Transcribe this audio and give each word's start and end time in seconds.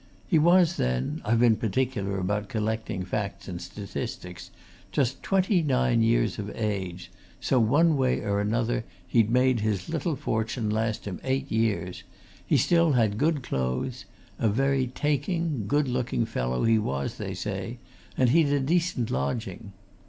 He 0.27 0.39
was 0.39 0.77
then 0.77 1.21
I've 1.23 1.39
been 1.39 1.57
particular 1.57 2.17
about 2.17 2.49
collecting 2.49 3.05
facts 3.05 3.47
and 3.47 3.61
statistics 3.61 4.49
just 4.91 5.21
twenty 5.21 5.61
nine 5.61 6.01
years 6.01 6.39
of 6.39 6.49
age, 6.55 7.11
so, 7.39 7.59
one 7.59 7.95
way 7.95 8.21
or 8.21 8.41
another, 8.41 8.83
he'd 9.07 9.29
made 9.29 9.59
his 9.59 9.89
little 9.89 10.15
fortune 10.15 10.71
last 10.71 11.05
him 11.05 11.21
eight 11.23 11.51
years; 11.51 12.01
he 12.43 12.57
still 12.57 12.93
had 12.93 13.19
good 13.19 13.43
clothes 13.43 14.05
a 14.39 14.49
very 14.49 14.87
taking, 14.87 15.67
good 15.67 15.87
looking 15.87 16.25
fellow 16.25 16.63
he 16.63 16.79
was, 16.79 17.17
they 17.17 17.35
say 17.35 17.77
and 18.17 18.29
he'd 18.31 18.47
a 18.47 18.59
decent 18.59 19.11
lodging. 19.11 19.71